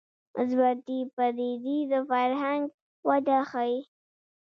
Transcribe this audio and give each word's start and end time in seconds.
مثبتې 0.35 0.97
پدیدې 1.15 1.77
د 1.91 1.93
فرهنګ 2.09 2.63
وده 3.07 3.39
ښيي 3.49 3.77